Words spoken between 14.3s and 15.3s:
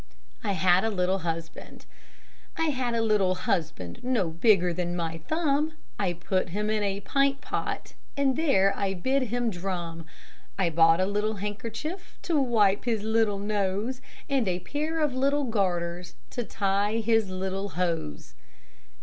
a pair of